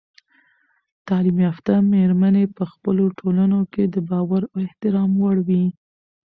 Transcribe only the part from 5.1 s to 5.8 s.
وړ وي.